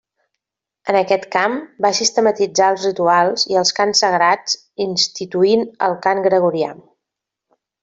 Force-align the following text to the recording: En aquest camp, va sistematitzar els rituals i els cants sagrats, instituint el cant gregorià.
En 0.93 0.97
aquest 1.01 1.27
camp, 1.35 1.57
va 1.85 1.91
sistematitzar 1.97 2.69
els 2.75 2.87
rituals 2.89 3.45
i 3.53 3.59
els 3.63 3.73
cants 3.81 4.03
sagrats, 4.05 4.57
instituint 4.89 5.69
el 5.91 5.97
cant 6.09 6.25
gregorià. 6.31 6.75